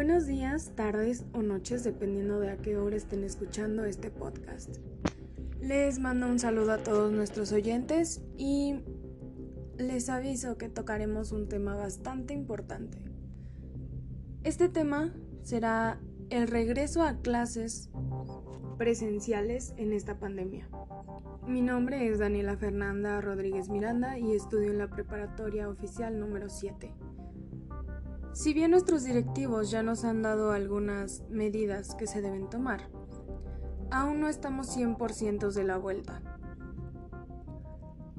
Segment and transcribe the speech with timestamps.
[0.00, 4.78] Buenos días, tardes o noches, dependiendo de a qué hora estén escuchando este podcast.
[5.60, 8.80] Les mando un saludo a todos nuestros oyentes y
[9.76, 12.96] les aviso que tocaremos un tema bastante importante.
[14.42, 17.90] Este tema será el regreso a clases
[18.78, 20.66] presenciales en esta pandemia.
[21.46, 26.90] Mi nombre es Daniela Fernanda Rodríguez Miranda y estudio en la preparatoria oficial número 7.
[28.32, 32.88] Si bien nuestros directivos ya nos han dado algunas medidas que se deben tomar,
[33.90, 36.22] aún no estamos 100% de la vuelta.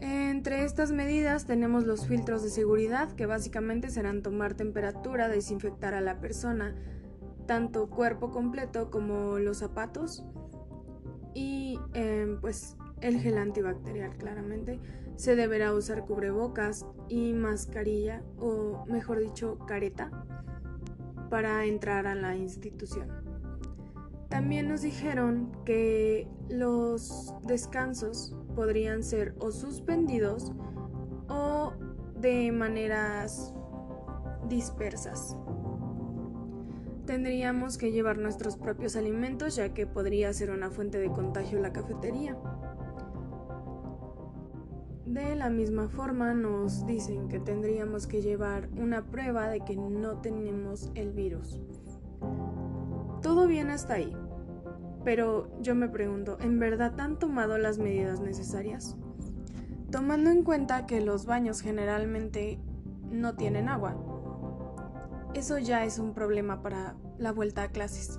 [0.00, 6.00] Entre estas medidas tenemos los filtros de seguridad que básicamente serán tomar temperatura, desinfectar a
[6.00, 6.74] la persona,
[7.46, 10.24] tanto cuerpo completo como los zapatos
[11.34, 14.80] y em, pues el gel antibacterial claramente.
[15.16, 20.10] Se deberá usar cubrebocas y mascarilla o mejor dicho careta
[21.28, 23.08] para entrar a la institución.
[24.28, 30.52] También nos dijeron que los descansos podrían ser o suspendidos
[31.28, 31.74] o
[32.18, 33.52] de maneras
[34.48, 35.36] dispersas.
[37.06, 41.72] Tendríamos que llevar nuestros propios alimentos ya que podría ser una fuente de contagio la
[41.72, 42.36] cafetería.
[45.12, 50.22] De la misma forma nos dicen que tendríamos que llevar una prueba de que no
[50.22, 51.60] tenemos el virus.
[53.20, 54.16] Todo bien hasta ahí,
[55.04, 58.96] pero yo me pregunto, ¿en verdad han tomado las medidas necesarias?
[59.90, 62.58] Tomando en cuenta que los baños generalmente
[63.10, 63.94] no tienen agua.
[65.34, 68.16] Eso ya es un problema para la vuelta a clases.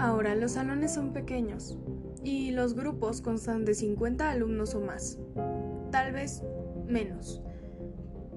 [0.00, 1.78] Ahora, los salones son pequeños
[2.24, 5.20] y los grupos constan de 50 alumnos o más
[6.04, 6.42] tal vez
[6.86, 7.42] menos,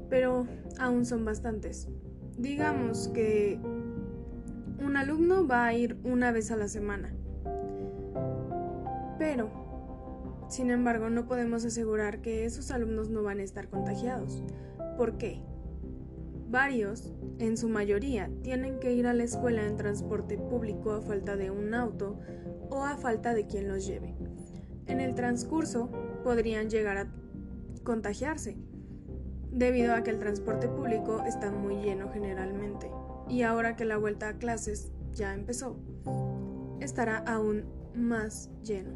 [0.10, 0.48] pero
[0.80, 1.90] aún son bastantes.
[2.38, 3.59] Digamos que
[4.82, 7.14] un alumno va a ir una vez a la semana,
[9.19, 9.50] pero,
[10.47, 14.46] sin embargo, no podemos asegurar que esos alumnos no van a estar contagiados.
[14.96, 15.41] ¿Por qué?
[16.50, 21.36] Varios, en su mayoría, tienen que ir a la escuela en transporte público a falta
[21.36, 22.18] de un auto
[22.70, 24.16] o a falta de quien los lleve.
[24.86, 25.91] En el transcurso
[26.24, 27.27] podrían llegar a
[27.88, 28.58] contagiarse,
[29.50, 32.92] debido a que el transporte público está muy lleno generalmente,
[33.30, 35.78] y ahora que la vuelta a clases ya empezó,
[36.81, 37.64] estará aún
[37.96, 38.92] más lleno.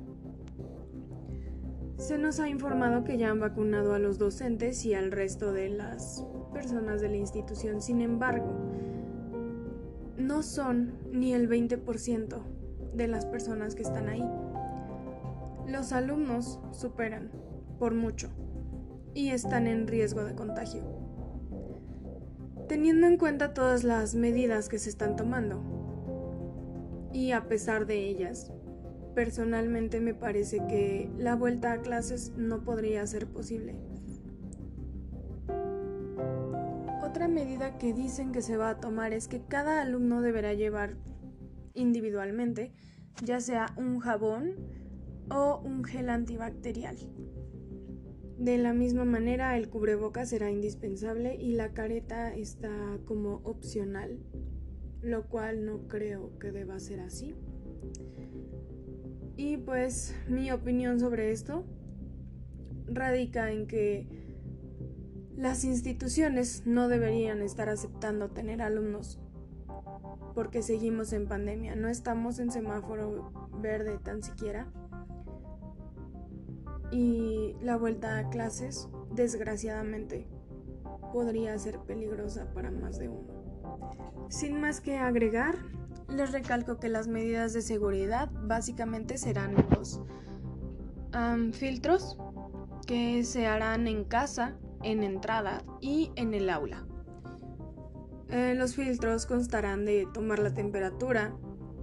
[1.96, 5.70] Se nos ha informado que ya han vacunado a los docentes y al resto de
[5.70, 8.54] las personas de la institución, sin embargo,
[10.18, 12.42] no son ni el 20%
[12.94, 14.30] de las personas que están ahí.
[15.66, 17.32] Los alumnos superan
[17.80, 18.30] por mucho
[19.14, 20.84] y están en riesgo de contagio.
[22.68, 28.52] Teniendo en cuenta todas las medidas que se están tomando, y a pesar de ellas,
[29.14, 33.76] personalmente me parece que la vuelta a clases no podría ser posible.
[37.04, 40.96] Otra medida que dicen que se va a tomar es que cada alumno deberá llevar
[41.74, 42.72] individualmente
[43.24, 44.56] ya sea un jabón
[45.30, 46.98] o un gel antibacterial.
[48.42, 52.72] De la misma manera, el cubreboca será indispensable y la careta está
[53.06, 54.18] como opcional,
[55.04, 57.36] lo cual no creo que deba ser así.
[59.38, 61.66] Y pues mi opinión sobre esto
[62.88, 64.08] radica en que
[65.38, 69.20] las instituciones no deberían estar aceptando tener alumnos
[70.34, 73.32] porque seguimos en pandemia, no estamos en semáforo
[73.62, 74.68] verde tan siquiera
[76.92, 80.28] y la vuelta a clases, desgraciadamente,
[81.12, 84.28] podría ser peligrosa para más de uno.
[84.30, 85.56] Sin más que agregar,
[86.10, 90.02] les recalco que las medidas de seguridad básicamente serán los
[91.54, 92.18] filtros
[92.88, 96.86] que se harán en casa, en entrada y en el aula.
[98.30, 101.36] Eh, los filtros constarán de tomar la temperatura,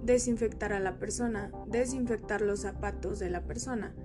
[0.03, 3.95] desinfectar a la persona, desinfectar los zapatos de la persona,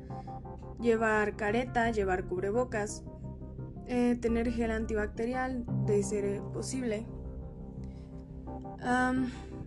[0.80, 3.04] llevar careta, llevar cubrebocas,
[3.86, 7.06] eh, tener gel antibacterial de ser posible.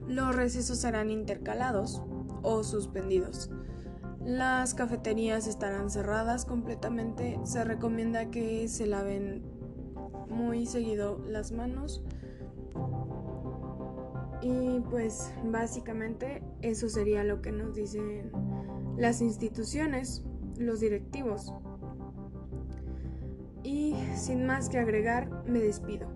[0.07, 2.01] los recesos serán intercalados
[2.44, 3.50] o suspendidos.
[4.24, 7.39] Las cafeterías estarán cerradas completamente.
[7.44, 9.44] Se recomienda que se laven
[10.30, 12.04] muy seguido las manos.
[14.42, 18.31] Y pues básicamente eso sería lo que nos dicen
[18.98, 20.24] las instituciones
[20.57, 21.54] los directivos.
[23.63, 26.07] Y sin más que agregar, me despido.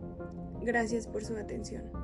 [0.62, 2.00] Gracias por su atención.